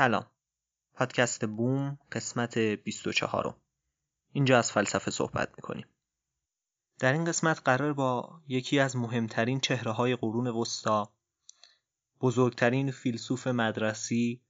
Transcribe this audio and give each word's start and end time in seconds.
سلام. 0.00 0.26
پادکست 0.94 1.44
بوم 1.44 1.98
قسمت 2.12 2.58
24 2.58 3.56
اینجا 4.32 4.58
از 4.58 4.72
فلسفه 4.72 5.10
صحبت 5.10 5.52
می‌کنیم. 5.56 5.86
در 6.98 7.12
این 7.12 7.24
قسمت 7.24 7.60
قرار 7.64 7.92
با 7.92 8.40
یکی 8.48 8.78
از 8.78 8.96
مهمترین 8.96 9.60
چهره 9.60 9.90
های 9.92 10.16
قرون 10.16 10.46
وسطا 10.46 11.12
بزرگترین 12.20 12.90
فیلسوف 12.90 13.46
مدرسی 13.46 14.40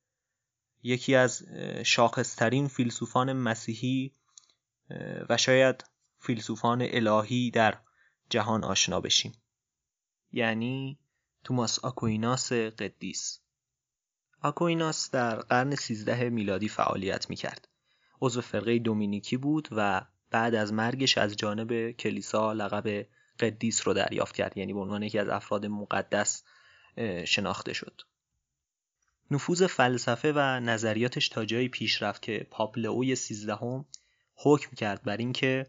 یکی 0.83 1.15
از 1.15 1.43
شاخصترین 1.85 2.69
فیلسوفان 2.69 3.33
مسیحی 3.33 4.15
و 5.29 5.37
شاید 5.37 5.85
فیلسوفان 6.19 6.83
الهی 6.83 7.51
در 7.51 7.79
جهان 8.29 8.65
آشنا 8.65 9.01
بشیم. 9.01 9.33
یعنی 10.33 10.99
توماس 11.45 11.79
آکویناس 11.79 12.53
قدیس. 12.53 13.41
آکویناس 14.43 15.11
در 15.11 15.37
قرن 15.37 15.75
13 15.75 16.31
میلادی 16.31 16.69
فعالیت 16.69 17.31
می‌کرد. 17.31 17.69
عضو 18.21 18.41
فرقه 18.41 18.79
دومینیکی 18.79 19.37
بود 19.37 19.69
و 19.73 20.03
بعد 20.31 20.55
از 20.55 20.73
مرگش 20.73 21.19
از 21.19 21.37
جانب 21.37 21.91
کلیسا 21.91 22.53
لقب 22.53 23.07
قدیس 23.41 23.87
رو 23.87 23.95
دریافت 23.95 24.35
کرد 24.35 24.59
یعنی 24.59 24.73
به 24.73 24.81
عنوان 24.81 25.03
یکی 25.03 25.19
از 25.19 25.29
افراد 25.29 25.67
مقدس 25.67 26.45
شناخته 27.25 27.73
شد. 27.73 28.01
نفوذ 29.31 29.67
فلسفه 29.67 30.33
و 30.33 30.61
نظریاتش 30.61 31.29
تا 31.29 31.45
جایی 31.45 31.69
پیش 31.69 32.03
رفت 32.03 32.23
که 32.23 32.47
پاپ 32.51 32.79
لئوی 32.79 33.17
سیزدهم 33.17 33.85
حکم 34.35 34.71
کرد 34.77 35.03
بر 35.03 35.17
اینکه 35.17 35.67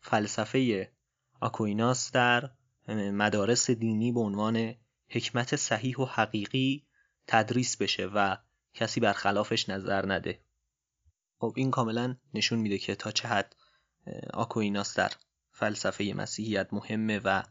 فلسفه 0.00 0.92
آکویناس 1.40 2.12
در 2.12 2.50
مدارس 2.88 3.70
دینی 3.70 4.12
به 4.12 4.20
عنوان 4.20 4.74
حکمت 5.08 5.56
صحیح 5.56 5.96
و 5.96 6.04
حقیقی 6.04 6.87
تدریس 7.28 7.76
بشه 7.76 8.06
و 8.06 8.36
کسی 8.74 9.00
برخلافش 9.00 9.68
نظر 9.68 10.12
نده. 10.12 10.40
خب 11.38 11.52
این 11.56 11.70
کاملا 11.70 12.16
نشون 12.34 12.58
میده 12.58 12.78
که 12.78 12.94
تا 12.94 13.10
چه 13.10 13.28
حد 13.28 13.56
آکویناس 14.32 14.96
در 14.96 15.12
فلسفه 15.52 16.12
مسیحیت 16.16 16.68
مهمه 16.72 17.20
و 17.24 17.42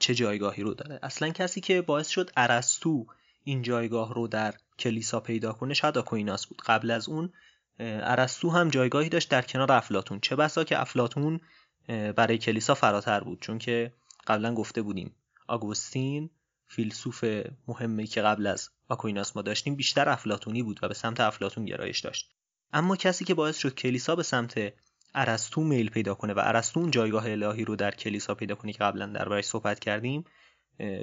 چه 0.00 0.14
جایگاهی 0.14 0.62
رو 0.62 0.74
داره. 0.74 0.98
اصلا 1.02 1.30
کسی 1.30 1.60
که 1.60 1.82
باعث 1.82 2.08
شد 2.08 2.30
ارسطو 2.36 3.06
این 3.44 3.62
جایگاه 3.62 4.14
رو 4.14 4.28
در 4.28 4.54
کلیسا 4.78 5.20
پیدا 5.20 5.52
کنه 5.52 5.74
شاید 5.74 5.98
آکویناس 5.98 6.46
بود. 6.46 6.62
قبل 6.66 6.90
از 6.90 7.08
اون 7.08 7.32
ارسطو 7.78 8.50
هم 8.50 8.68
جایگاهی 8.68 9.08
داشت 9.08 9.30
در 9.30 9.42
کنار 9.42 9.72
افلاتون 9.72 10.20
چه 10.20 10.36
بسا 10.36 10.64
که 10.64 10.80
افلاتون 10.80 11.40
برای 11.88 12.38
کلیسا 12.38 12.74
فراتر 12.74 13.20
بود 13.20 13.40
چون 13.40 13.58
که 13.58 13.92
قبلا 14.26 14.54
گفته 14.54 14.82
بودیم 14.82 15.14
آگوستین 15.48 16.30
فیلسوف 16.68 17.24
مهمی 17.68 18.06
که 18.06 18.22
قبل 18.22 18.46
از 18.46 18.70
آکویناس 18.88 19.36
ما 19.36 19.42
داشتیم 19.42 19.76
بیشتر 19.76 20.08
افلاتونی 20.08 20.62
بود 20.62 20.80
و 20.82 20.88
به 20.88 20.94
سمت 20.94 21.20
افلاتون 21.20 21.64
گرایش 21.64 22.00
داشت. 22.00 22.30
اما 22.72 22.96
کسی 22.96 23.24
که 23.24 23.34
باعث 23.34 23.58
شد 23.58 23.74
کلیسا 23.74 24.16
به 24.16 24.22
سمت 24.22 24.72
ارسطو 25.14 25.64
میل 25.64 25.90
پیدا 25.90 26.14
کنه 26.14 26.32
و 26.32 26.38
ارسطو 26.44 26.90
جایگاه 26.90 27.30
الهی 27.30 27.64
رو 27.64 27.76
در 27.76 27.90
کلیسا 27.90 28.34
پیدا 28.34 28.54
کنه 28.54 28.72
که 28.72 28.78
قبلا 28.78 29.06
دربارش 29.06 29.44
صحبت 29.44 29.78
کردیم 29.78 30.24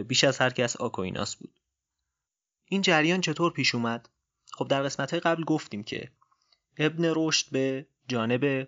بیش 0.07 0.23
از 0.23 0.37
هر 0.37 0.49
کس 0.49 0.77
آکویناس 0.77 1.35
بود. 1.35 1.59
این 2.65 2.81
جریان 2.81 3.21
چطور 3.21 3.53
پیش 3.53 3.75
اومد؟ 3.75 4.09
خب 4.51 4.67
در 4.67 4.83
قسمت 4.83 5.11
های 5.11 5.19
قبل 5.19 5.43
گفتیم 5.43 5.83
که 5.83 6.11
ابن 6.77 7.13
رشد 7.15 7.51
به 7.51 7.85
جانب 8.07 8.67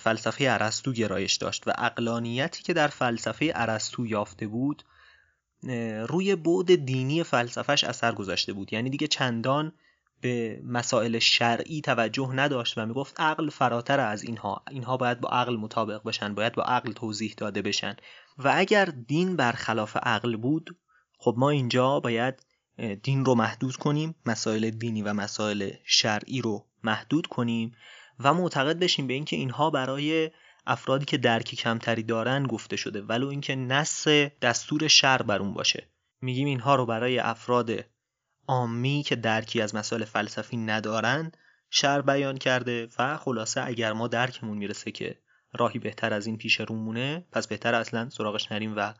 فلسفه 0.00 0.44
ارسطو 0.48 0.92
گرایش 0.92 1.34
داشت 1.34 1.68
و 1.68 1.72
اقلانیتی 1.78 2.62
که 2.62 2.72
در 2.72 2.88
فلسفه 2.88 3.52
ارسطو 3.54 4.06
یافته 4.06 4.46
بود 4.46 4.82
روی 6.08 6.36
بعد 6.36 6.74
دینی 6.74 7.22
فلسفهش 7.22 7.84
اثر 7.84 8.12
گذاشته 8.12 8.52
بود. 8.52 8.72
یعنی 8.72 8.90
دیگه 8.90 9.06
چندان 9.06 9.72
به 10.20 10.60
مسائل 10.64 11.18
شرعی 11.18 11.80
توجه 11.80 12.32
نداشت 12.32 12.78
و 12.78 12.86
می‌گفت 12.86 13.20
عقل 13.20 13.50
فراتر 13.50 14.00
از 14.00 14.22
اینها. 14.22 14.62
اینها 14.70 14.96
باید 14.96 15.20
با 15.20 15.28
عقل 15.28 15.56
مطابق 15.56 16.02
بشن 16.04 16.34
باید 16.34 16.54
با 16.54 16.62
عقل 16.62 16.92
توضیح 16.92 17.34
داده 17.36 17.62
بشن. 17.62 17.96
و 18.38 18.52
اگر 18.56 18.84
دین 18.84 19.36
برخلاف 19.36 19.96
عقل 19.96 20.36
بود 20.36 20.76
خب 21.18 21.34
ما 21.38 21.50
اینجا 21.50 22.00
باید 22.00 22.34
دین 23.02 23.24
رو 23.24 23.34
محدود 23.34 23.76
کنیم 23.76 24.14
مسائل 24.26 24.70
دینی 24.70 25.02
و 25.02 25.12
مسائل 25.12 25.70
شرعی 25.84 26.42
رو 26.42 26.66
محدود 26.84 27.26
کنیم 27.26 27.74
و 28.20 28.34
معتقد 28.34 28.78
بشیم 28.78 29.06
به 29.06 29.14
اینکه 29.14 29.36
اینها 29.36 29.70
برای 29.70 30.30
افرادی 30.70 31.04
که 31.04 31.16
درک 31.16 31.54
کمتری 31.54 32.02
دارن 32.02 32.46
گفته 32.46 32.76
شده 32.76 33.02
ولو 33.02 33.28
اینکه 33.28 33.56
نص 33.56 34.08
دستور 34.42 34.88
شر 34.88 35.22
بر 35.22 35.38
اون 35.38 35.54
باشه. 35.54 35.88
میگیم 36.20 36.46
اینها 36.46 36.74
رو 36.74 36.86
برای 36.86 37.18
افراد 37.18 37.70
عامی 38.48 39.02
که 39.06 39.16
درکی 39.16 39.60
از 39.60 39.74
مسائل 39.74 40.04
فلسفی 40.04 40.56
ندارن 40.56 41.32
شر 41.70 42.02
بیان 42.02 42.38
کرده 42.38 42.88
و 42.98 43.16
خلاصه 43.16 43.66
اگر 43.66 43.92
ما 43.92 44.08
درکمون 44.08 44.58
می‌رسه 44.58 44.90
که 44.90 45.18
راهی 45.52 45.78
بهتر 45.78 46.14
از 46.14 46.26
این 46.26 46.36
پیش 46.36 46.60
رومونه 46.60 47.26
پس 47.32 47.46
بهتر 47.46 47.74
اصلا 47.74 48.08
سراغش 48.08 48.52
نریم 48.52 48.74
و 48.76 48.94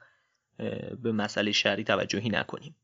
به 1.02 1.12
مسئله 1.12 1.52
شرعی 1.52 1.84
توجهی 1.84 2.28
نکنیم. 2.28 2.76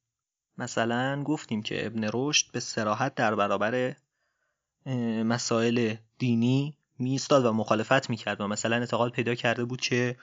مثلا 0.58 1.22
گفتیم 1.22 1.62
که 1.62 1.86
ابن 1.86 2.10
رشد 2.14 2.52
به 2.52 2.60
سراحت 2.60 3.14
در 3.14 3.34
برابر 3.34 3.96
مسائل 5.24 5.94
دینی 6.18 6.76
میستاد 6.98 7.44
و 7.44 7.52
مخالفت 7.52 8.10
می‌کرد 8.10 8.40
و 8.40 8.48
مثلا 8.48 8.76
اعتقاد 8.76 9.12
پیدا 9.12 9.34
کرده 9.34 9.64
بود 9.64 9.80
که 9.80 10.16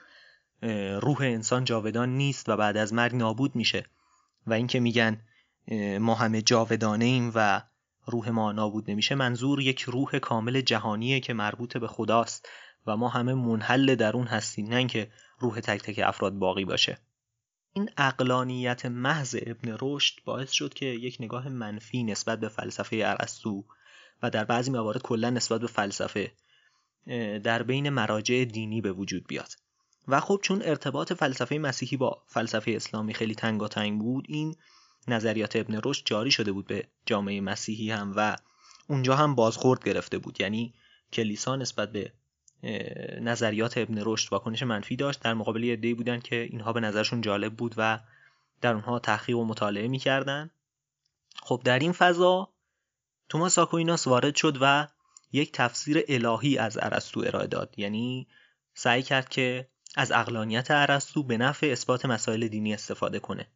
روح 1.02 1.22
انسان 1.22 1.64
جاودان 1.64 2.10
نیست 2.18 2.50
و 2.50 2.58
بعد 2.58 2.78
از 2.78 2.94
مرگ 2.94 3.16
نابود 3.16 3.56
میشه. 3.56 3.86
و 4.48 4.54
اینکه 4.54 4.80
میگن 4.80 5.22
ما 6.00 6.16
همه 6.16 6.42
جاودانه 6.42 7.06
ایم 7.06 7.32
و 7.36 7.62
روح 8.06 8.30
ما 8.30 8.52
نابود 8.52 8.92
نمیشه 8.92 9.16
منظور 9.16 9.62
یک 9.62 9.82
روح 9.82 10.20
کامل 10.20 10.62
جهانیه 10.62 11.20
که 11.20 11.34
مربوط 11.34 11.78
به 11.78 11.88
خداست 11.88 12.50
و 12.88 12.98
ما 12.98 13.10
همه 13.10 13.34
منحل 13.34 13.96
در 13.96 14.14
اون 14.14 14.28
هستیم 14.28 14.68
نه 14.68 14.76
اینکه 14.76 15.12
روح 15.40 15.60
تک 15.60 15.82
تک 15.82 16.00
افراد 16.04 16.34
باقی 16.34 16.66
باشه. 16.66 16.98
این 17.74 17.90
اقلانیت 17.98 18.86
محض 18.86 19.36
ابن 19.42 19.78
رشد 19.82 20.24
باعث 20.26 20.52
شد 20.52 20.74
که 20.74 20.86
یک 20.86 21.18
نگاه 21.20 21.50
منفی 21.50 22.04
نسبت 22.04 22.40
به 22.40 22.48
فلسفه 22.50 23.02
ارسطو 23.06 23.66
و 24.24 24.30
در 24.30 24.44
بعضی 24.44 24.72
موارد 24.72 25.02
کلا 25.02 25.30
نسبت 25.30 25.62
به 25.62 25.68
فلسفه 25.68 26.32
در 27.44 27.64
بین 27.64 27.90
مراجع 27.90 28.46
دینی 28.46 28.82
به 28.82 28.92
وجود 28.92 29.28
بیاد. 29.28 29.52
و 30.08 30.20
خب 30.20 30.40
چون 30.44 30.62
ارتباط 30.62 31.14
فلسفه 31.14 31.58
مسیحی 31.58 31.98
با 31.98 32.22
فلسفه 32.28 32.72
اسلامی 32.72 33.14
خیلی 33.14 33.36
تنگاتنگ 33.36 34.02
بود 34.02 34.26
این 34.28 34.56
نظریات 35.08 35.56
ابن 35.56 35.80
رشد 35.84 36.06
جاری 36.06 36.32
شده 36.32 36.52
بود 36.52 36.68
به 36.68 36.88
جامعه 37.06 37.42
مسیحی 37.42 37.92
هم 37.92 38.14
و 38.16 38.36
اونجا 38.88 39.16
هم 39.16 39.36
بازخورد 39.36 39.84
گرفته 39.84 40.18
بود. 40.18 40.42
یعنی 40.42 40.74
کلیسا 41.14 41.56
نسبت 41.56 41.92
به 41.92 42.12
نظریات 43.22 43.78
ابن 43.78 44.02
رشد 44.06 44.32
واکنش 44.32 44.64
منفی 44.64 44.96
داشت. 44.96 45.22
در 45.22 45.34
مقابل 45.34 45.64
عده‌ای 45.64 45.94
بودن 45.94 46.20
که 46.20 46.36
اینها 46.36 46.74
به 46.74 46.80
نظرشون 46.80 47.22
جالب 47.22 47.54
بود 47.56 47.74
و 47.78 48.00
در 48.62 48.74
اونها 48.74 49.00
تحقیق 49.00 49.38
و 49.38 49.46
مطالعه 49.46 49.88
می‌کردن. 49.88 50.50
خب 51.44 51.62
در 51.64 51.80
این 51.80 51.92
فضا 51.92 52.50
توماس 53.30 53.60
آکویناس 53.60 54.08
وارد 54.08 54.36
شد 54.36 54.58
و 54.62 54.88
یک 55.32 55.52
تفسیر 55.52 56.06
الهی 56.08 56.58
از 56.58 56.78
ارسطو 56.82 57.20
ارائه 57.20 57.48
داد. 57.48 57.74
یعنی 57.78 58.28
سعی 58.74 59.04
کرد 59.04 59.30
که 59.30 59.68
از 59.96 60.12
اقلانیت 60.12 60.72
ارسطو 60.72 61.24
به 61.24 61.38
نفع 61.38 61.68
اثبات 61.68 62.06
مسائل 62.06 62.48
دینی 62.48 62.74
استفاده 62.74 63.20
کنه. 63.20 63.48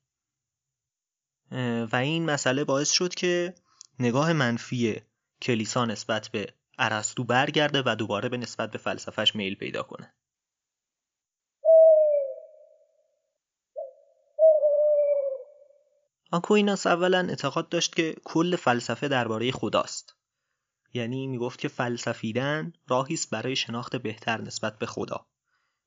و 1.92 1.95
این 1.95 2.25
مسئله 2.25 2.63
باعث 2.63 2.92
شد 2.92 3.16
که 3.16 3.56
نگاه 4.00 4.33
منفی 4.33 5.01
کلیسا 5.42 5.86
نسبت 5.86 6.27
به 6.27 6.54
ارسطو 6.77 7.24
برگرده 7.24 7.83
و 7.86 7.95
دوباره 7.95 8.30
به 8.30 8.38
نسبت 8.38 8.72
به 8.72 8.77
فلسفهش 8.77 9.36
میل 9.36 9.56
پیدا 9.56 9.83
کنه. 9.83 10.13
آکویناس 16.31 16.88
اولا 16.88 17.27
اعتقاد 17.30 17.69
داشت 17.69 17.95
که 17.95 18.16
کل 18.24 18.56
فلسفه 18.56 19.07
درباره 19.07 19.51
خداست. 19.51 20.14
یعنی 20.95 21.27
می‌گفت 21.27 21.59
که 21.59 21.68
فلسفیدن 21.68 22.74
راهی 22.88 23.13
است 23.13 23.30
برای 23.30 23.56
شناخت 23.56 23.95
بهتر 23.95 24.42
نسبت 24.42 24.80
به 24.80 24.86
خدا 24.86 25.25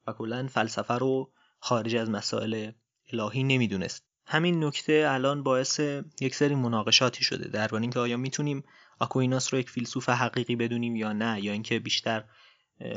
و 0.07 0.13
کلا 0.13 0.47
فلسفه 0.47 0.95
رو 0.95 1.33
خارج 1.61 1.97
از 1.97 2.11
مسائل 2.11 2.71
الهی 3.13 3.43
نمی‌دونست. 3.43 4.05
همین 4.27 4.65
نکته 4.65 5.07
الان 5.09 5.43
باعث 5.43 5.81
یک 6.21 6.35
سری 6.35 6.55
مناقشاتی 6.55 7.25
شده 7.25 7.49
درباره 7.49 7.83
اینکه 7.83 7.99
آیا 7.99 8.17
می‌تونیم 8.17 8.65
آکویناس 9.01 9.55
رو 9.55 9.61
یک 9.61 9.71
فیلسوف 9.71 10.09
حقیقی 10.09 10.57
بدونیم 10.57 10.97
یا 10.97 11.13
نه 11.13 11.45
یا 11.45 11.53
اینکه 11.53 11.79
بیشتر 11.79 12.25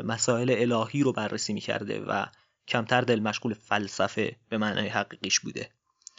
مسائل 0.04 0.56
الهی 0.58 1.04
رو 1.04 1.14
بررسی 1.14 1.54
می‌کرده 1.54 2.02
و 2.02 2.26
کمتر 2.68 3.02
دل 3.02 3.20
مشغول 3.20 3.54
فلسفه 3.54 4.36
به 4.50 4.58
معنای 4.58 4.88
حقیقیش 4.88 5.40
بوده. 5.40 5.70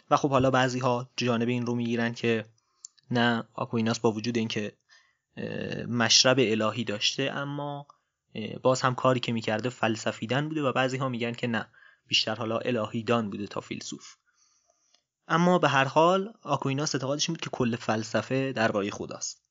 و 0.09 0.17
خب 0.17 0.29
حالا 0.29 0.51
بعضی 0.51 0.79
ها 0.79 1.09
جانب 1.17 1.47
این 1.47 1.65
رو 1.65 1.75
می‌گیرن 1.75 2.13
که 2.13 2.45
نه 3.11 3.43
آکویناس 3.53 3.99
با 3.99 4.11
وجود 4.11 4.37
اینکه 4.37 4.71
مشرب 5.87 6.37
الهی 6.39 6.83
داشته 6.83 7.23
اما 7.23 7.87
باز 8.63 8.81
هم 8.81 8.95
کاری 8.95 9.19
که 9.19 9.31
می‌کرده 9.31 9.69
فلسفیدن 9.69 10.49
بوده 10.49 10.61
و 10.61 10.71
بعضی 10.71 10.97
ها 10.97 11.09
میگن 11.09 11.31
که 11.31 11.47
نه 11.47 11.69
بیشتر 12.07 12.35
حالا 12.35 12.57
الهیدان 12.57 13.29
بوده 13.29 13.47
تا 13.47 13.61
فیلسوف. 13.61 14.15
اما 15.27 15.59
به 15.59 15.69
هر 15.69 15.85
حال 15.85 16.33
آکویناس 16.41 16.95
اعتقادش 16.95 17.27
بود 17.27 17.41
که 17.41 17.49
کل 17.49 17.75
فلسفه 17.75 18.51
درباره 18.51 18.89
خداست. 18.89 19.43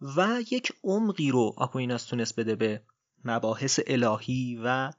و 0.00 0.42
یک 0.50 0.72
عمقی 0.84 1.30
رو 1.30 1.54
آکویناس 1.56 2.04
تونست 2.04 2.40
بده 2.40 2.56
به 2.56 2.82
مباحث 3.24 3.80
الهی 3.86 4.60
و 4.64 4.92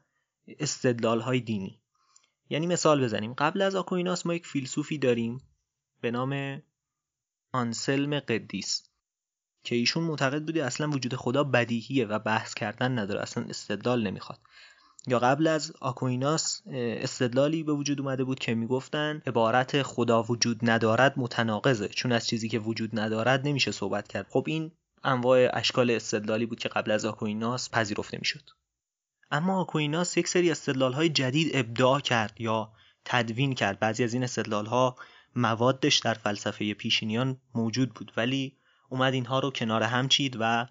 استدلال 0.48 1.22
های 1.22 1.40
دینی. 1.40 1.82
یعنی 2.50 2.68
مثال 2.68 3.04
بزنیم. 3.04 3.34
قبل 3.34 3.62
از 3.62 3.76
آکویناس 3.76 4.26
ما 4.26 4.34
یک 4.34 4.48
فیلسوفی 4.48 4.98
داریم 4.98 5.42
به 6.02 6.12
نام 6.12 6.62
آنسلم 7.52 8.20
قدیس. 8.20 8.84
که 9.68 9.76
ایشون 9.76 10.04
معتقد 10.04 10.46
بوده 10.46 10.66
اصلا 10.66 10.90
وجود 10.90 11.16
خدا 11.16 11.44
بدیهیه 11.44 12.06
و 12.06 12.20
بحث 12.20 12.54
کردن 12.54 13.00
نداره 13.00 13.22
اصلا 13.22 13.44
استدلال 13.44 14.08
نمی‌خواد. 14.08 14.40
یا 15.08 15.20
قبل 15.20 15.48
از 15.48 15.74
آکویناس 15.82 16.62
استدلالی 16.74 17.64
به 17.64 17.74
وجود 17.74 18.02
اومده 18.02 18.24
بود 18.24 18.40
که 18.40 18.56
می‌گفتن 18.56 19.22
عبارت 19.26 19.82
خدا 19.82 20.24
وجود 20.24 20.60
ندارد 20.70 21.14
متناقضه. 21.18 21.88
چون 21.88 22.12
از 22.12 22.28
چیزی 22.28 22.50
که 22.50 22.60
وجود 22.60 23.00
ندارد 23.00 23.48
نمیشه 23.48 23.72
صحبت 23.72 24.08
کرد. 24.08 24.28
خب 24.30 24.44
این 24.48 24.72
انواع 25.04 25.50
اشکال 25.54 25.92
استدلالی 25.92 26.46
بود 26.46 26.60
که 26.60 26.70
قبل 26.70 26.92
از 26.92 27.06
آکویناس 27.06 27.70
پذیرفته 27.70 28.18
می‌شد. 28.18 28.50
اما 29.32 29.62
آکویناس 29.62 30.18
یک 30.18 30.28
سری 30.28 30.52
استدلال 30.52 30.94
های 30.94 31.10
جدید 31.10 31.52
ابداع 31.54 32.00
کرد 32.00 32.42
یا 32.42 32.72
تدوین 33.06 33.54
کرد. 33.54 33.80
بعضی 33.80 34.04
از 34.04 34.14
این 34.14 34.24
استدلال 34.24 34.66
ها 34.66 34.96
موادش 35.36 35.98
در 35.98 36.14
فلسفه 36.14 36.74
پیشینیان 36.74 37.38
موجود 37.56 37.94
بود. 37.94 38.12
ولی 38.18 38.58
اومد 38.90 39.14
اینها 39.14 39.40
رو 39.40 39.52
کنار 39.52 39.84
هم 39.84 40.08
چید 40.08 40.38
و 40.40 40.68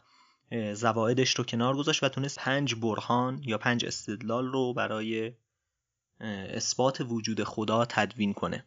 زوایدش 0.74 1.34
رو 1.34 1.44
کنار 1.44 1.76
گذاشت 1.76 2.02
و 2.02 2.08
تونست 2.08 2.38
پنج 2.38 2.74
برهان 2.74 3.42
یا 3.42 3.58
پنج 3.58 3.84
استدلال 3.84 4.46
رو 4.46 4.74
برای 4.74 5.32
اثبات 6.20 7.00
وجود 7.00 7.44
خدا 7.44 7.84
تدوین 7.84 8.32
کنه. 8.32 8.64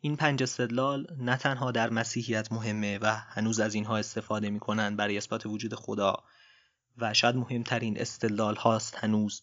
این 0.00 0.16
پنج 0.16 0.42
استدلال 0.42 1.06
نه 1.18 1.36
تنها 1.36 1.70
در 1.70 1.90
مسیحیت 1.90 2.52
مهمه 2.52 2.98
و 2.98 3.06
هنوز 3.06 3.60
از 3.60 3.74
اینها 3.74 3.96
استفاده 3.96 4.50
می‌کنن 4.50 4.96
برای 4.96 5.16
اثبات 5.16 5.46
وجود 5.46 5.74
خدا 5.74 6.16
و 6.98 7.14
شاید 7.14 7.36
مهمترین 7.36 8.00
استدلال 8.00 8.56
هاست 8.56 8.94
هنوز. 8.94 9.42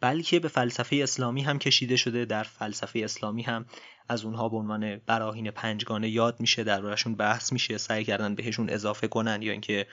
بلکه 0.00 0.40
به 0.40 0.48
فلسفه 0.48 0.96
اسلامی 1.02 1.42
هم 1.42 1.58
کشیده 1.58 1.96
شده. 1.96 2.24
در 2.24 2.42
فلسفه 2.42 3.00
اسلامی 3.00 3.42
هم 3.42 3.66
از 4.08 4.24
اونها 4.24 4.48
به 4.48 4.56
عنوان 4.56 4.96
براهین 4.96 5.50
پنجگانه 5.50 6.08
یاد 6.08 6.40
میشه. 6.40 6.64
دربارهشون 6.64 7.14
بحث 7.14 7.52
میشه. 7.52 7.78
سعی 7.78 8.04
کردن 8.04 8.34
بهشون 8.34 8.70
اضافه 8.70 9.08
کنن 9.08 9.42
یا 9.42 9.52
اینکه 9.52 9.86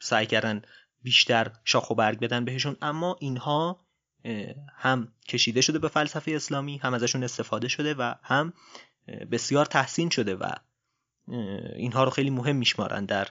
سعی 0.00 0.26
کردن 0.26 0.62
بیشتر 1.02 1.52
شاخ 1.64 1.90
و 1.90 1.94
برگ 1.94 2.20
بدن 2.20 2.44
بهشون. 2.44 2.76
اما 2.82 3.16
اینها 3.20 3.80
هم 4.76 5.12
کشیده 5.28 5.60
شده 5.60 5.78
به 5.78 5.88
فلسفه 5.88 6.32
اسلامی 6.32 6.78
هم 6.78 6.94
ازشون 6.94 7.24
استفاده 7.24 7.68
شده 7.68 7.94
و 7.94 8.14
هم 8.22 8.52
بسیار 9.30 9.66
تحسین 9.66 10.10
شده 10.10 10.34
و 10.34 10.50
اینها 11.76 12.04
رو 12.04 12.10
خیلی 12.10 12.30
مهم 12.30 12.56
میشمارن 12.56 13.04
در 13.04 13.28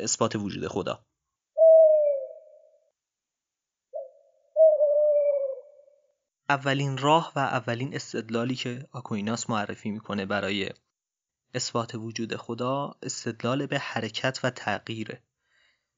اثبات 0.00 0.36
وجود 0.36 0.68
خدا. 0.68 1.04
اولین 6.50 6.98
راه 6.98 7.32
و 7.36 7.38
اولین 7.38 7.94
استدلالی 7.94 8.54
که 8.54 8.86
آکویناس 8.92 9.50
معرفی 9.50 9.90
می‌کنه 9.90 10.26
برای 10.26 10.70
اثبات 11.54 11.94
وجود 11.94 12.36
خدا 12.36 12.96
استدلال 13.02 13.66
به 13.66 13.78
حرکت 13.78 14.40
و 14.42 14.50
تغییره. 14.50 15.22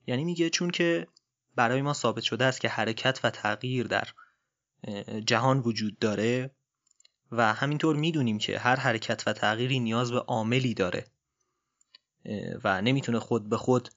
یعنی 0.06 0.25
میگه 0.25 0.50
چون 0.50 0.71
که 0.71 1.06
برای 1.54 1.82
ما 1.82 1.92
ثابت 1.92 2.23
شده 2.23 2.44
است 2.44 2.61
که 2.61 2.68
حرکت 2.68 3.21
و 3.25 3.30
تغییر 3.30 3.87
در 3.87 4.09
جهان 5.26 5.59
وجود 5.59 5.99
داره 5.99 6.50
و 7.32 7.54
همینطور 7.54 7.97
می‌دونیم 7.97 8.38
که 8.38 8.59
هر 8.59 8.76
حرکت 8.76 9.23
و 9.26 9.32
تغییری 9.32 9.80
نیاز 9.80 10.12
به 10.12 10.18
عاملی 10.18 10.75
داره 10.75 11.06
و 12.64 12.82
نمی‌تونه 12.82 13.18
خود 13.18 13.49
به 13.49 13.56
خود 13.56 13.88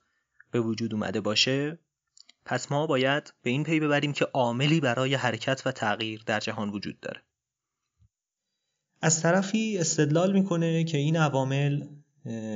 به 0.52 0.60
وجود 0.60 0.94
اومده 0.94 1.22
باشه 1.22 1.80
پس 2.46 2.72
ما 2.72 2.88
باید 2.88 3.34
به 3.42 3.50
این 3.50 3.64
پی 3.64 3.80
ببریم 3.80 4.14
که 4.14 4.26
عاملی 4.26 4.80
برای 4.80 5.16
حرکت 5.16 5.62
و 5.66 5.72
تغییر 5.72 6.24
در 6.26 6.40
جهان 6.40 6.70
وجود 6.70 7.00
داره. 7.00 7.22
از 9.02 9.22
طرفی 9.22 9.78
استدلال 9.78 10.34
می‌کنه 10.34 10.84
که 10.84 10.98
این 10.98 11.18
عوامل 11.18 11.88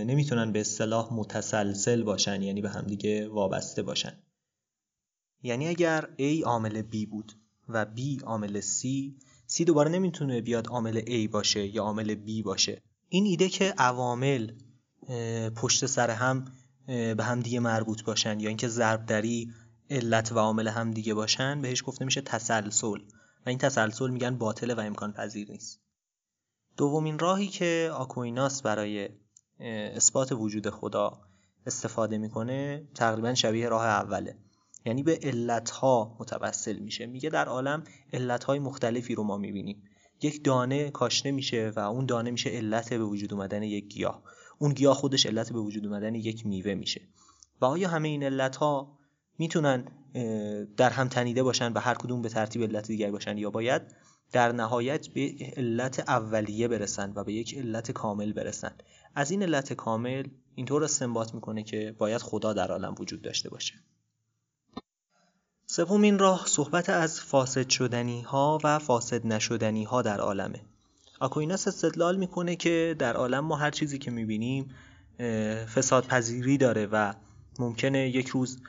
نمی‌تونن 0.06 0.52
به 0.52 0.60
اصطلاح 0.60 1.14
متسلسل 1.14 2.04
باشن 2.04 2.42
یعنی 2.42 2.62
به 2.62 2.70
همدیگه 2.70 3.28
وابسته 3.28 3.84
باشن. 3.84 4.24
یعنی 5.44 5.68
اگر 5.68 6.10
A 6.20 6.44
عامل 6.44 6.82
B 6.82 7.08
بود 7.08 7.34
و 7.70 7.86
B 7.96 8.24
عامل 8.24 8.62
C 8.62 8.86
C 9.52 9.64
دوباره 9.64 9.90
نمی‌تونه 9.92 10.42
بیاد 10.42 10.68
عامل 10.68 11.02
A 11.02 11.30
باشه 11.32 11.68
یا 11.68 11.84
عامل 11.84 12.16
B 12.16 12.44
باشه. 12.44 12.82
این 13.10 13.26
ایده 13.26 13.50
که 13.50 13.74
عوامل 13.78 14.52
پشت 15.56 15.86
سر 15.86 16.10
هم 16.10 16.46
به 16.88 17.24
هم 17.24 17.40
دیگه 17.40 17.60
مربوط 17.60 18.04
باشن 18.04 18.40
یا 18.40 18.48
اینکه 18.48 18.68
ضربدری 18.68 19.52
علت 19.90 20.32
و 20.32 20.40
عامل 20.40 20.68
هم 20.68 20.92
دیگه 20.92 21.14
باشن 21.14 21.62
بهش 21.62 21.84
گفته 21.86 22.06
میشه 22.06 22.22
تسلسل. 22.22 23.00
و 23.46 23.50
این 23.50 23.58
تسلسل 23.58 24.10
میگن 24.10 24.38
باطله 24.38 24.74
و 24.74 24.80
امکان 24.80 25.14
پذیر 25.14 25.52
نیست. 25.52 25.82
دومین 26.78 27.20
راهی 27.20 27.48
که 27.48 27.92
آکویناس 27.94 28.62
برای 28.62 29.10
اثبات 29.96 30.32
وجود 30.32 30.70
خدا 30.70 31.22
استفاده 31.66 32.18
می‌کنه 32.18 32.88
تقریبا 32.96 33.34
شبیه 33.34 33.70
راه 33.70 33.86
اوله. 33.86 34.38
یعنی 34.86 35.04
به 35.04 35.20
علتها 35.24 36.18
متوسل 36.20 36.80
میشه. 36.80 37.06
میگه 37.06 37.30
در 37.30 37.46
عالم 37.46 37.84
علتهای 38.14 38.60
مختلفی 38.60 39.16
رو 39.16 39.24
ما 39.24 39.38
می‌بینیم. 39.38 39.84
یک 40.22 40.44
دانه 40.44 40.92
کاشته 40.92 41.32
میشه 41.32 41.74
و 41.76 41.80
اون 41.80 42.06
دانه 42.06 42.32
میشه 42.32 42.50
علت 42.50 42.90
به 42.94 43.06
وجود 43.06 43.34
اومدن 43.34 43.64
یک 43.64 43.88
گیاه. 43.88 44.24
اون 44.60 44.74
گیاه 44.74 44.96
خودش 44.96 45.26
علت 45.26 45.54
به 45.54 45.60
وجود 45.60 45.86
اومدن 45.86 46.16
یک 46.16 46.46
میوه 46.46 46.74
میشه. 46.74 47.02
و 47.62 47.66
آیا 47.66 47.90
همه 47.90 48.08
این 48.08 48.24
علت 48.24 48.56
ها 48.56 48.99
می‌تونن 49.40 49.86
در 50.78 50.90
هم 50.90 51.08
تنیده 51.08 51.44
باشن 51.44 51.74
و 51.74 51.80
هر 51.80 51.94
کدوم 51.94 52.22
به 52.22 52.30
ترتیب 52.30 52.64
علت 52.64 52.88
دیگر 52.88 53.12
باشن 53.12 53.38
یا 53.38 53.50
باید 53.50 53.82
در 54.32 54.52
نهایت 54.52 55.08
به 55.08 55.34
علت 55.58 56.00
اولیه 56.10 56.68
برسن 56.68 57.14
و 57.16 57.24
به 57.24 57.34
یک 57.34 57.58
علت 57.58 57.92
کامل 57.92 58.34
برسن. 58.34 58.72
از 59.16 59.32
این 59.32 59.44
علت 59.44 59.74
کامل 59.74 60.24
اینطور 60.56 60.84
استنباط 60.84 61.34
می‌کنه 61.34 61.64
که 61.64 61.96
باید 61.98 62.22
خدا 62.22 62.54
در 62.54 62.72
عالم 62.72 62.96
وجود 63.00 63.22
داشته 63.22 63.50
باشه. 63.50 63.74
سومین 65.66 66.20
راه 66.20 66.44
صحبت 66.48 66.90
از 66.90 67.22
فاسد 67.22 67.70
شدنی 67.70 68.22
ها 68.22 68.60
و 68.64 68.80
فاسد 68.80 69.28
نشدنی 69.28 69.84
ها 69.84 70.02
در 70.02 70.20
عالمه. 70.20 70.62
آکویناس 71.20 71.68
استدلال 71.68 72.18
می‌کنه 72.18 72.56
که 72.56 72.96
در 73.00 73.16
عالم 73.16 73.46
ما 73.46 73.56
هر 73.56 73.72
چیزی 73.72 73.98
که 73.98 74.12
می‌بینیم 74.12 74.76
فساد 75.76 76.06
پذیری 76.06 76.58
داره 76.58 76.86
و 76.86 77.14
ممکنه 77.60 78.10
یک 78.10 78.28
روز 78.28 78.62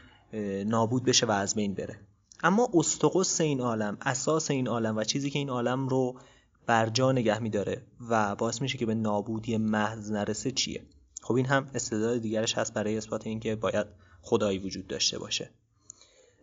نابود 0.66 1.04
بشه 1.04 1.26
و 1.26 1.30
از 1.30 1.54
بین 1.54 1.74
بره. 1.74 2.00
اما 2.42 2.68
استقص 2.74 3.40
این 3.40 3.60
عالم 3.60 3.98
اساس 4.00 4.50
این 4.50 4.68
عالم 4.68 4.96
و 4.96 5.04
چیزی 5.04 5.30
که 5.30 5.38
این 5.38 5.50
عالم 5.50 5.88
رو 5.88 6.18
بر 6.66 6.88
جا 6.88 7.12
نگه 7.12 7.38
میداره 7.38 7.82
و 8.08 8.34
باعث 8.34 8.62
میشه 8.62 8.78
که 8.78 8.86
به 8.86 8.94
نابودی 8.94 9.56
محض 9.56 10.10
نرسه 10.10 10.50
چیه؟ 10.50 10.82
خب 11.22 11.34
این 11.34 11.46
هم 11.46 11.70
استدلال 11.74 12.18
دیگرش 12.18 12.58
هست 12.58 12.74
برای 12.74 12.96
اثبات 12.96 13.26
اینکه 13.26 13.56
باید 13.56 13.86
خدایی 14.22 14.58
وجود 14.58 14.86
داشته 14.86 15.18
باشه. 15.18 15.50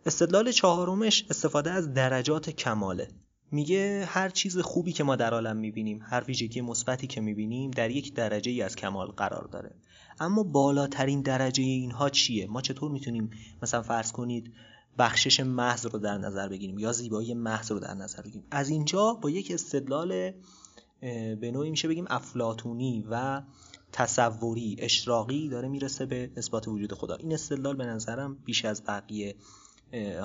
استدلال 0.06 0.52
چهارمش 0.52 1.24
استفاده 1.30 1.70
از 1.70 1.94
درجات 1.94 2.50
کماله. 2.50 3.08
میگه 3.50 4.04
هر 4.08 4.28
چیز 4.28 4.58
خوبی 4.58 4.92
که 4.92 5.04
ما 5.04 5.16
در 5.16 5.34
عالم 5.34 5.56
می‌بینیم 5.56 6.00
هر 6.02 6.24
ویژگی 6.24 6.60
مثبتی 6.60 7.06
که 7.06 7.20
می‌بینیم 7.20 7.70
در 7.70 7.90
یک 7.90 8.14
درجه 8.14 8.50
ای 8.50 8.62
از 8.62 8.76
کمال 8.76 9.06
قرار 9.06 9.44
داره. 9.44 9.74
اما 10.20 10.42
بالاترین 10.42 11.22
درجه 11.22 11.62
اینها 11.62 12.10
چیه؟ 12.10 12.46
ما 12.46 12.60
چطور 12.60 12.90
می‌تونیم 12.90 13.30
مثلا 13.62 13.82
فرض 13.82 14.12
کنید 14.12 14.52
بخشش 14.98 15.40
محض 15.40 15.86
رو 15.86 15.98
در 15.98 16.18
نظر 16.18 16.48
بگیریم 16.48 16.78
یا 16.78 16.92
زیبایی 16.92 17.34
محض 17.34 17.72
رو 17.72 17.80
در 17.80 17.94
نظر 17.94 18.22
بگیریم؟ 18.22 18.46
از 18.50 18.68
اینجا 18.68 19.12
با 19.14 19.30
یک 19.30 19.50
استدلال 19.50 20.32
به 21.40 21.50
نوعی 21.52 21.70
میشه 21.70 21.88
بگیم 21.88 22.04
افلاتونی 22.08 23.06
و 23.10 23.42
تصوری 23.92 24.76
اشراقی 24.78 25.48
داره 25.48 25.68
می‌رسه 25.68 26.06
به 26.06 26.30
اثبات 26.36 26.68
وجود 26.68 26.92
خدا. 26.92 27.14
این 27.14 27.32
استدلال 27.32 27.76
به 27.76 27.84
نظرم 27.86 28.34
بیش 28.44 28.64
از 28.64 28.84
بقیه 28.84 29.36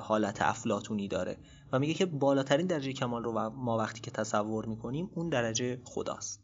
حالت 0.01 0.41
افلاتونی 0.41 1.07
داره 1.07 1.38
و 1.71 1.79
میگه 1.79 1.93
که 1.93 2.05
بالاترین 2.05 2.67
درجه 2.67 2.93
کمال 2.93 3.23
رو 3.23 3.50
ما 3.50 3.77
وقتی 3.77 4.01
که 4.01 4.12
تصور 4.12 4.65
می‌کنیم 4.65 5.09
اون 5.15 5.29
درجه 5.29 5.81
خداست. 5.83 6.42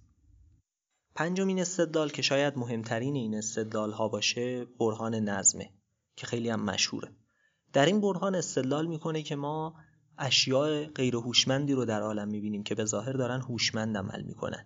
پنجمین 1.19 1.59
استدلال 1.59 2.09
که 2.09 2.21
شاید 2.21 2.57
مهمترین 2.57 3.15
این 3.15 3.35
استدلال 3.35 3.91
ها 3.91 4.07
باشه 4.07 4.65
برهان 4.65 5.15
نظمه 5.15 5.69
که 6.15 6.27
خیلی 6.27 6.49
هم 6.49 6.61
مشهوره. 6.61 7.11
در 7.73 7.85
این 7.85 8.01
برهان 8.01 8.35
استدلال 8.35 8.87
می‌کنه 8.87 9.21
که 9.21 9.35
ما 9.35 9.75
اشیاء 10.17 10.85
غیر 10.85 11.15
هوشمندی 11.15 11.73
رو 11.73 11.85
در 11.85 12.01
عالم 12.01 12.27
می‌بینیم 12.27 12.63
که 12.63 12.75
به 12.75 12.85
ظاهر 12.85 13.13
دارن 13.13 13.41
هوشمند 13.41 13.97
عمل 13.97 14.21
می‌کنن. 14.21 14.65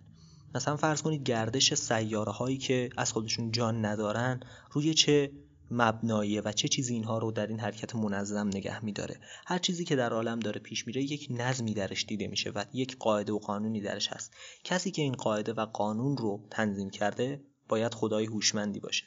مثلا 0.54 0.76
فرض 0.76 1.02
کنید 1.02 1.22
گردش 1.22 1.74
سیاره 1.74 2.32
هایی 2.32 2.58
که 2.58 2.90
از 2.96 3.12
خودشون 3.12 3.52
جان 3.52 3.84
ندارن 3.84 4.40
روی 4.72 4.94
چه 4.94 5.32
مبناییه 5.74 6.40
و 6.40 6.52
چه 6.52 6.68
چیزی 6.68 6.94
اینها 6.94 7.18
رو 7.18 7.32
در 7.32 7.46
این 7.46 7.60
حرکت 7.60 7.94
منظم 7.94 8.46
نگه 8.46 8.84
میداره. 8.84 9.20
هر 9.46 9.58
چیزی 9.58 9.84
که 9.84 9.96
در 9.96 10.12
عالم 10.12 10.40
داره 10.40 10.60
پیش 10.60 10.86
میره 10.86 11.02
یک 11.02 11.26
نظمی 11.30 11.74
درش 11.74 12.04
دیده 12.04 12.26
میشه 12.26 12.50
و 12.50 12.64
یک 12.72 12.96
قاعده 12.98 13.32
و 13.32 13.38
قانونی 13.38 13.80
درش 13.80 14.08
هست. 14.08 14.32
کسی 14.64 14.90
که 14.90 15.02
این 15.02 15.12
قاعده 15.12 15.52
و 15.52 15.66
قانون 15.66 16.16
رو 16.16 16.40
تنظیم 16.50 16.90
کرده 16.90 17.40
باید 17.68 17.94
خدای 17.94 18.26
هوشمندی 18.26 18.80
باشه. 18.80 19.04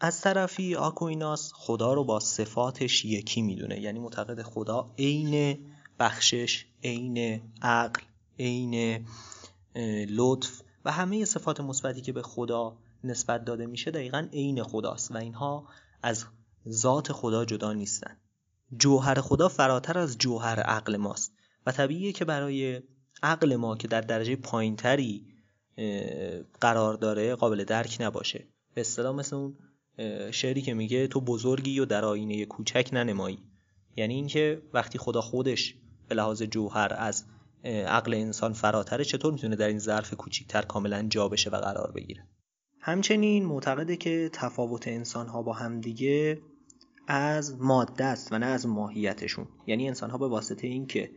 از 0.00 0.20
طرفی 0.20 0.74
آکویناس 0.74 1.52
خدا 1.54 1.94
رو 1.94 2.04
با 2.04 2.20
صفاتش 2.20 3.04
یکی 3.04 3.42
می‌دونه. 3.42 3.80
یعنی 3.80 3.98
معتقد 3.98 4.42
خدا 4.42 4.94
عین 4.98 5.58
بخشش 5.98 6.66
عین 6.84 7.42
عقل 7.62 8.02
عین 8.38 9.06
لطف 10.08 10.62
و 10.84 10.92
همه 10.92 11.24
صفات 11.24 11.60
مثبتی 11.60 12.00
که 12.00 12.12
به 12.12 12.22
خدا 12.22 12.76
نسبت 13.10 13.44
داده 13.44 13.66
میشه 13.66 13.90
دقیقا 13.90 14.28
عین 14.32 14.62
خداست 14.62 15.12
و 15.12 15.16
اینها 15.16 15.68
از 16.02 16.24
ذات 16.68 17.12
خدا 17.12 17.44
جدا 17.44 17.72
نیستن. 17.72 18.16
جوهر 18.76 19.20
خدا 19.20 19.48
فراتر 19.48 19.98
از 19.98 20.18
جوهر 20.18 20.60
عقل 20.60 20.96
ماست 20.96 21.32
و 21.66 21.72
طبیعیه 21.72 22.12
که 22.12 22.24
برای 22.24 22.82
عقل 23.22 23.56
ما 23.56 23.76
که 23.76 23.88
در 23.88 24.00
درجه 24.00 24.36
پایینتری 24.36 25.26
قرار 26.60 26.94
داره 26.94 27.34
قابل 27.34 27.64
درک 27.64 27.96
نباشه. 28.00 28.46
به 28.74 28.80
اصطلاح 28.80 29.16
مثل 29.16 29.36
اون 29.36 29.56
شعری 30.30 30.62
که 30.62 30.74
میگه 30.74 31.06
تو 31.06 31.20
بزرگی 31.20 31.80
و 31.80 31.84
در 31.84 32.04
آینه 32.04 32.44
کوچک 32.44 32.90
ننمایی. 32.92 33.38
یعنی 33.96 34.14
اینکه 34.14 34.62
وقتی 34.72 34.98
خدا 34.98 35.20
خودش 35.20 35.74
به 36.08 36.14
لحاظ 36.14 36.42
جوهر 36.42 36.94
از 36.98 37.24
عقل 37.64 38.14
انسان 38.14 38.52
فراتره 38.52 39.04
چطور 39.04 39.32
می‌تونه 39.32 39.56
در 39.56 39.68
این 39.68 39.78
ظرف 39.78 40.14
کوچیکتر 40.14 40.62
کاملا 40.62 41.02
جا 41.02 41.28
بشه 41.28 41.50
و 41.50 41.56
قرار 41.56 41.92
بگیره؟ 41.92 42.26
همچنین 42.80 43.44
معتقده 43.44 43.96
که 43.96 44.30
تفاوت 44.32 44.88
انسان 44.88 45.26
ها 45.26 45.42
با 45.42 45.52
همدیگه 45.52 46.40
از 47.06 47.60
ماده 47.60 48.04
است 48.04 48.32
و 48.32 48.38
نه 48.38 48.46
از 48.46 48.66
ماهیتشون. 48.66 49.46
یعنی 49.66 49.88
انسان 49.88 50.10
ها 50.10 50.18
به 50.18 50.28
واسطه 50.28 50.66
اینکه 50.66 51.10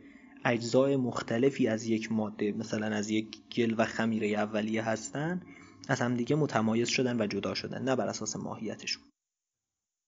اجزای 0.46 0.96
مختلفی 0.96 1.68
از 1.68 1.86
یک 1.86 2.12
ماده 2.12 2.52
مثلا 2.52 2.86
از 2.86 3.10
یک 3.10 3.38
گل 3.56 3.76
و 3.78 3.86
خمیره 3.86 4.28
اولیه 4.28 4.84
هستن 4.84 5.42
از 5.88 6.02
همدیگه 6.02 6.36
متمایز 6.36 6.88
شدن 6.88 7.22
و 7.22 7.28
جدا 7.28 7.54
شدن 7.54 7.84
نه 7.84 7.96
بر 7.96 8.08
اساس 8.08 8.36
ماهیتشون. 8.36 9.04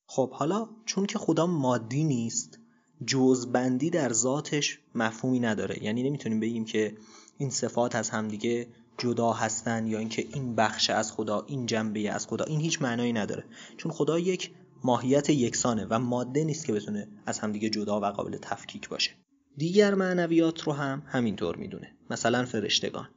خب 0.08 0.32
حالا 0.32 0.70
چون 0.86 1.06
که 1.06 1.20
خدا 1.20 1.48
مادی 1.48 2.04
نیست 2.04 2.60
جزبندی 3.08 3.90
در 3.90 4.14
ذاتش 4.14 4.80
مفهومی 4.96 5.40
نداره. 5.40 5.84
یعنی 5.84 6.04
نمی‌تونیم 6.04 6.40
بگیم 6.40 6.66
که 6.66 6.98
این 7.38 7.50
صفات 7.50 7.96
از 7.96 8.10
همدیگه 8.10 8.68
جدا 8.98 9.32
هستن 9.32 9.88
یا 9.88 10.00
اینکه 10.00 10.28
این 10.34 10.56
بخش 10.56 10.90
از 10.90 11.12
خدا 11.12 11.46
این 11.48 11.66
جنبه 11.66 12.12
از 12.12 12.28
خدا 12.28 12.46
این 12.46 12.60
هیچ 12.60 12.82
معنایی 12.82 13.14
نداره. 13.14 13.44
چون 13.78 13.92
خدا 13.92 14.20
یک 14.20 14.52
ماهیت 14.84 15.30
یکسانه 15.30 15.86
و 15.90 16.00
ماده 16.00 16.44
نیست 16.44 16.66
که 16.66 16.74
بتونه 16.74 17.08
از 17.26 17.40
همدیگه 17.40 17.70
جدا 17.70 18.00
و 18.00 18.06
قابل 18.06 18.38
تفکیک 18.42 18.90
باشه. 18.90 19.12
دیگر 19.58 19.96
معنویات 19.96 20.62
رو 20.62 20.74
هم 20.74 21.04
همینطور 21.06 21.56
می‌دونه. 21.56 21.96
مثلا 22.10 22.46
فرشتگان. 22.46 23.10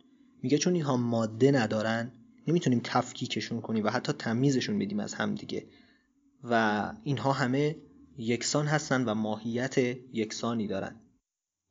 میگه 0.42 0.59
چون 0.59 0.75
اینها 0.75 0.97
ماده 0.97 1.50
ندارن 1.50 2.12
نمی‌تونیم 2.47 2.80
تفکیکشون 2.85 3.61
کنیم 3.61 3.85
و 3.85 3.88
حتی 3.88 4.12
تمیزشون 4.12 4.78
بدیم 4.78 5.00
از 5.00 5.14
همدیگه. 5.14 5.66
و 6.45 6.92
اینها 7.04 7.33
همه 7.33 7.76
یکسان 8.18 8.66
هستن 8.66 9.04
و 9.04 9.14
ماهیت 9.14 9.78
یکسانی 10.12 10.66
دارن. 10.66 10.97